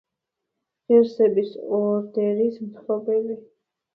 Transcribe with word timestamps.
ღირსების 0.93 1.51
ორდენის 1.79 2.57
მფლობელი. 2.71 3.37